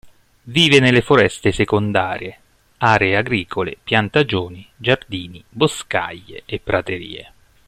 Vive 0.45 0.79
nelle 0.79 1.03
foreste 1.03 1.51
secondarie, 1.51 2.39
aree 2.77 3.15
agricole, 3.15 3.77
piantagioni, 3.83 4.67
giardini, 4.75 5.43
boscaglie 5.47 6.41
e 6.47 6.57
praterie. 6.59 7.31